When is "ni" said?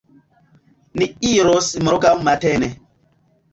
1.01-1.09